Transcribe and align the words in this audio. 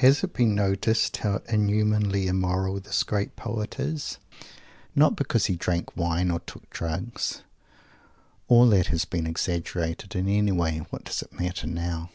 Has 0.00 0.24
it 0.24 0.32
been 0.32 0.56
noticed 0.56 1.18
how 1.18 1.36
inhumanly 1.48 2.26
immoral 2.26 2.80
this 2.80 3.04
great 3.04 3.36
poet 3.36 3.78
is? 3.78 4.18
Not 4.96 5.14
because 5.14 5.46
he 5.46 5.54
drank 5.54 5.96
wine 5.96 6.32
or 6.32 6.40
took 6.40 6.68
drugs. 6.70 7.44
All 8.48 8.68
that 8.70 8.88
has 8.88 9.04
been 9.04 9.28
exaggerated, 9.28 10.16
and, 10.16 10.28
anyway, 10.28 10.78
what 10.90 11.04
does 11.04 11.22
it 11.22 11.32
matter 11.38 11.68
now? 11.68 12.10